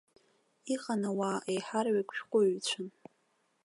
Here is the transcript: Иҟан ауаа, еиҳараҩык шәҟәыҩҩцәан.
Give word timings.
Иҟан 0.73 1.01
ауаа, 1.09 1.39
еиҳараҩык 1.51 2.09
шәҟәыҩҩцәан. 2.17 2.87